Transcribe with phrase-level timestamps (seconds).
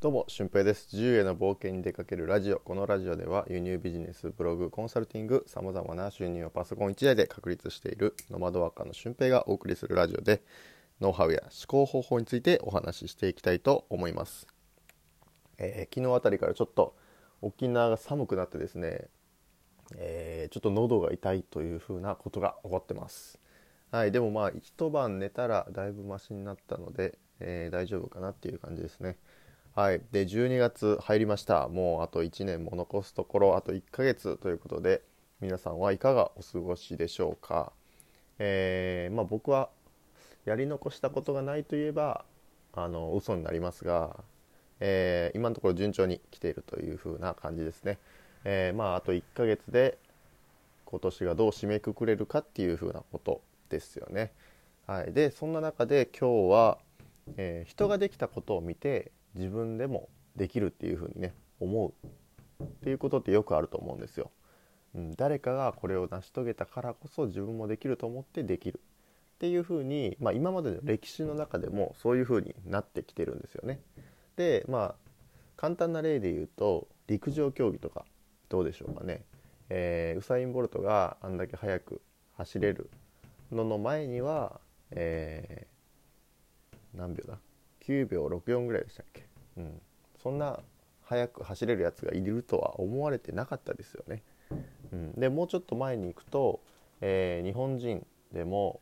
[0.00, 0.88] どうも、俊平です。
[0.92, 2.60] 自由への冒険に出かけるラジオ。
[2.60, 10.40] このラジオでは輸入ビジネス、ブログ、コンサルティング、様々な収入をパソコン1台で確立しているノマドワーカーの俊平がお送りするラジオで、
[11.00, 14.46] ノウハウや思考方法についてお話ししていきたいと思います。
[15.58, 16.94] えー、昨日あたりからちょっと
[17.42, 19.08] 沖縄が寒くなってですね、
[19.96, 23.40] えー、ちょっと喉が痛いというふうなことが起こってます。
[23.90, 29.16] はい、でもまあ一晩寝たらだいぶマシになったので、えー、大丈夫かなっていう感じですね。
[29.74, 30.00] はい。
[30.10, 31.68] で、12月入りました。
[31.68, 35.02] もうあと1年も残すところ、あと1ヶ月ということで、
[35.40, 37.72] 皆さんはいかがお過ごしでしょうか。
[38.40, 39.68] えー、まあ、僕は
[40.44, 42.24] やり残したことがないといえば、
[42.72, 44.16] あの、嘘になりますが、
[44.80, 47.98] えー、今のところ順調に来ているという風な感じですね。
[48.44, 49.98] えー、まあ、あと1ヶ月で
[50.86, 54.32] 今年がどう締めくくれるかっていう風なことですよね。
[54.86, 55.12] はい。
[55.12, 56.78] で、そんな中で今日は、
[57.36, 61.94] え人ができたことを見て自分でもできるっていうふうにね思
[62.60, 64.30] うっていうことってよくあると思うんですよ。
[64.94, 68.80] うん、誰かがこれを成し遂げたからこそ自分もできると思ってできる
[69.36, 73.80] っていうふうに、まあ、今までの歴史の中でもそういうふうになってきてるんですよね。
[74.36, 74.94] でまあ
[75.56, 78.04] 簡単な例で言うと陸上競技とか
[78.48, 79.24] どうでしょうかね、
[79.68, 82.00] えー、ウサイン・ボルトがあんだけ速く
[82.36, 82.90] 走れる
[83.50, 84.60] のの前には、
[84.92, 87.38] えー、何秒だ？
[87.88, 89.80] 9秒64ぐらいでしたっけ、うん、
[90.22, 90.60] そんな
[91.04, 94.22] 速く走れるやつがいるとは思われてなかったですよね。
[94.92, 96.60] うん、でもうちょっと前に行くと、
[97.00, 98.80] えー、日本人でも、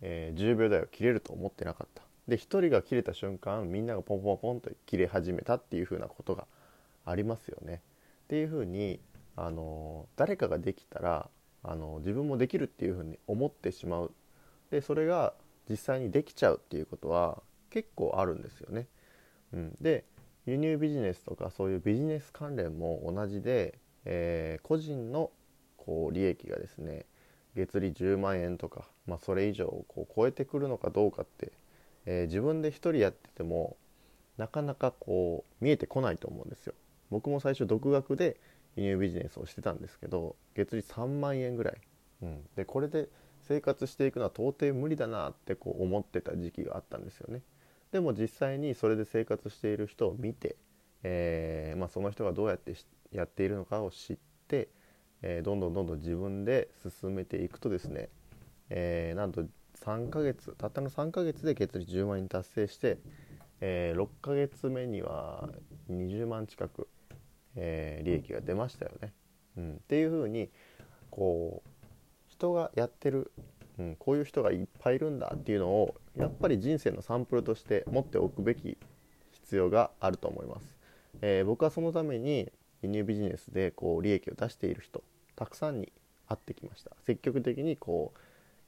[0.00, 2.02] えー、10秒台を切れると思ってなかった。
[2.28, 6.46] で1人が切れた瞬間みんながポンポンポンと切れ始めたっていう風なことが
[7.04, 7.82] ありますよね。
[8.24, 9.00] っていう風に
[9.36, 11.28] あの誰かができたら
[11.62, 14.12] あの自分もできるっていう風に思ってしまう
[14.70, 15.34] でそれが
[15.68, 18.86] 実際にできちゃうっていうことは結構あるんですよね。
[19.52, 20.04] うん、で
[20.46, 25.30] 輸入ビジネスとかそういうビジネス関連も同じで、えー、個人の
[25.76, 27.06] こう利益がですね
[27.54, 31.52] 月利10万円とか、まあ、それ以上をこう超えてくるのかどうかって、
[32.06, 33.76] えー、自分で1人やってても
[34.36, 36.74] なかなかこう見えてこないと思うんですよ。
[37.10, 38.36] 僕も最初独学で
[38.76, 41.74] 輸入ビジネスをしてたんですけど月利3万円ぐらい、
[42.22, 43.08] うん、でこれで
[43.42, 47.42] 生活していくのは到底無理だなってこう思ってた時期があったんですよね。
[47.92, 50.56] でも実際にそれで生活している人を見て、
[51.02, 52.74] えー、まあ、その人がどうやって
[53.12, 54.16] やっているのかを知っ
[54.48, 54.68] て、
[55.22, 56.68] えー、どんどんどんどん自分で
[57.00, 58.08] 進めていくとですね、
[58.68, 59.44] えー、なんと
[59.84, 62.98] 3ヶ月たったの3ヶ月で月利10万円達成して、
[63.62, 65.48] え6ヶ月目には
[65.90, 66.86] 20万近く、
[67.56, 69.12] え利益が出ましたよね。
[69.56, 70.50] うん、っていうふうに
[71.10, 71.68] こう
[72.28, 73.32] 人がやってる
[73.80, 78.76] うん、こういう人がいっぱいいるんだっていうのをやっぱり人生のサンプルとして持っておくべき
[79.32, 80.76] 必要があると思います、
[81.22, 82.52] えー、僕はそのために
[82.82, 85.02] 輸入ビジネスでこう利益を出している人
[85.34, 85.90] たくさんに
[86.28, 86.92] 会ってきました。
[87.06, 88.18] 積極的にこう、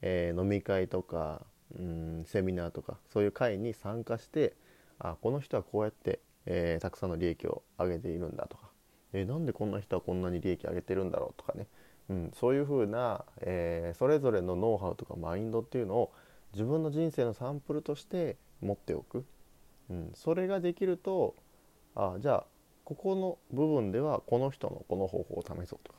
[0.00, 1.42] えー、飲み会とか
[1.78, 4.54] うんセミナーとかそういう会に参加して
[4.98, 8.70] あこの人はこうやって、えー、たくさんの利益を上げているんだとか、
[9.12, 11.66] えー、なんでこんな人はこんなに利益上げてるんだろうとかね。
[12.10, 16.12] うん、そういうふうな、えー、それぞれのノウハウとかマインドっていうのを
[16.52, 19.24] 自分の人生のサンプルとして持っておく、
[19.90, 21.34] うん、それができると
[21.94, 22.44] あじゃあ
[22.84, 25.98] ここの部分ではこの人のこの方法を試そうとか、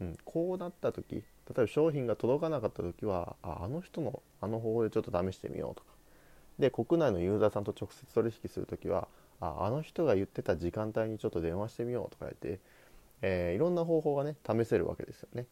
[0.00, 5.94] うん、こうなった時例えば商品が届かなかった時はああの人のあの方法でちょっと試してみようとか。
[6.58, 9.08] で国内のユーザーさんと直接取引する時は
[9.40, 12.60] ああの人が言ってた時間帯にちょっと電話してみようとか言って
[13.26, 15.46] えー、いろんな方法がね試せるわけですよね。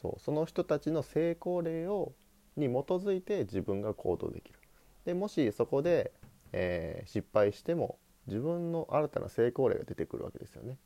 [0.00, 2.12] そうその人たちの成功例を
[2.56, 4.60] に基づいて自分が行動できる。
[5.04, 6.12] でもしそこで、
[6.52, 7.98] えー、失敗しても
[8.28, 10.78] 自分の新たな成功例が出てくるわけですよね。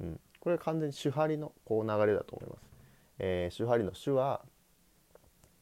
[0.00, 2.62] うん、これは完全に手張りのこう流れだと思います。
[3.18, 4.42] えー、手張りの手は、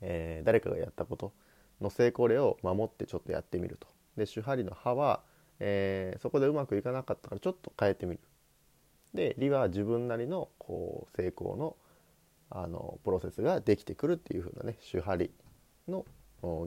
[0.03, 1.33] えー、誰かがやったこと
[1.81, 3.89] の成功例を守ってちょっとやってみると。
[4.19, 5.23] で手張りの歯は、
[5.59, 8.21] えー、そこでうまくいかなかったからちょっと変えてみる。
[9.15, 11.77] で理は自分なりのこう成功の
[12.51, 15.31] あのプロセスができてくるっていう風なね手張り
[15.87, 16.07] の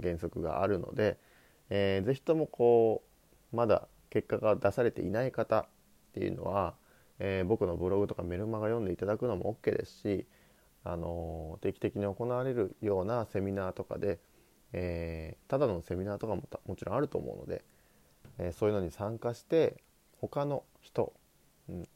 [0.01, 1.17] 原則があるので、
[1.69, 3.03] えー、ぜひともこ
[3.51, 5.65] うまだ結果が出されていない方っ
[6.13, 6.75] ていうのは、
[7.19, 10.27] えー、僕のブログとかメルマガ読んでいただくのも OK ですし、
[10.83, 14.19] あのー、定期的に行われるようなセミナーとかで、
[14.73, 17.63] えー、ただのセミナーとかももちろんあると思うので、
[18.37, 19.77] えそういうのに参加して
[20.19, 21.13] 他の人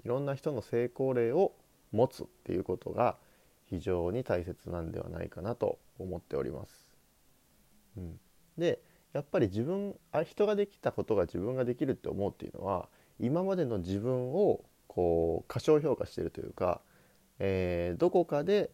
[0.04, 1.54] いろんな人の成功例を
[1.92, 3.18] 持つっていうことが
[3.66, 6.92] 非常に大切なんではないかなと思っております。
[7.98, 8.20] うん、
[8.58, 8.82] で
[9.14, 12.90] やっぱり自分あ人ができたことが自分ができるって思うっていうのは
[13.20, 16.82] 今までの自分をこう過小評価してるというか、
[17.40, 18.72] えー、どこかで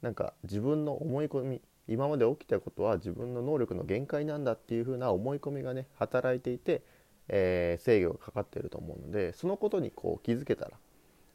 [0.00, 6.82] なんか自分の思い込み今まで起きたことは自分の能力の限界なんだっていう風な思い込みがね働いていて、
[7.32, 10.72] えー、制御がかかっていると思うのでそのことにこう気づけたら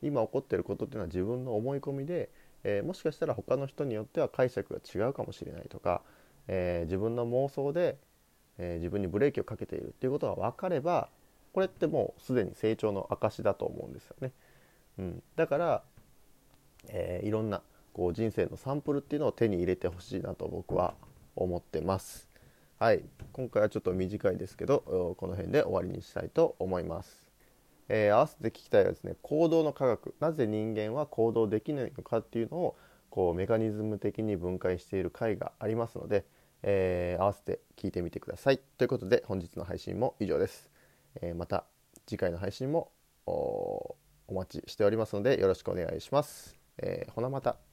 [0.02, 2.30] 今起こっていることっていうのは自分の思い込みで、
[2.64, 6.02] えー、もしかしたら他の人によっては解釈が違うかもしれないとか、
[6.48, 7.98] えー、自分の妄想で、
[8.58, 11.10] え自分にブレーキをかけているっていうことが分かれば
[11.54, 14.32] これってもうすでに成長の証だと思うんですよね。
[15.00, 15.84] うん、だから、
[16.90, 17.62] えいろんな
[17.94, 20.94] こう人生のサンプルっていうのを手に入れてほしいなと僕は
[21.36, 22.30] 思ってます。
[22.78, 27.26] はい、今回はちょっと短いですけどこの辺で終わりにしたいと思います。
[27.88, 32.76] えー、合わせて聞きたいはですね行動の科学なぜ人間は行動できないのかっていうのを
[33.10, 36.26] こうメカニズム的に分解している回がありますので、
[36.64, 38.60] えー、合わせて聞いてみてください。
[38.78, 40.70] ということで本日の配信も以上です。
[41.22, 41.64] えー、また
[42.06, 42.92] 次回の配信も
[43.26, 43.96] お
[44.30, 46.58] 待ちしておりますのでよろしくお願いします。
[46.78, 47.65] えほなまた。